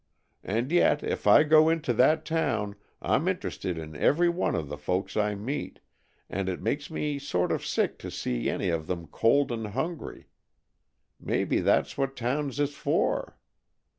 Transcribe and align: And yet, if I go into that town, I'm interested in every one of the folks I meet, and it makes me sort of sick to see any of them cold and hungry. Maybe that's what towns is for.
And 0.43 0.71
yet, 0.71 1.03
if 1.03 1.27
I 1.27 1.43
go 1.43 1.69
into 1.69 1.93
that 1.93 2.25
town, 2.25 2.73
I'm 3.03 3.27
interested 3.27 3.77
in 3.77 3.95
every 3.95 4.29
one 4.29 4.55
of 4.55 4.67
the 4.67 4.75
folks 4.75 5.15
I 5.15 5.35
meet, 5.35 5.79
and 6.27 6.49
it 6.49 6.59
makes 6.59 6.89
me 6.89 7.19
sort 7.19 7.51
of 7.51 7.63
sick 7.63 7.99
to 7.99 8.09
see 8.09 8.49
any 8.49 8.69
of 8.69 8.87
them 8.87 9.05
cold 9.05 9.51
and 9.51 9.67
hungry. 9.67 10.25
Maybe 11.19 11.59
that's 11.61 11.99
what 11.99 12.15
towns 12.15 12.59
is 12.59 12.73
for. 12.75 13.37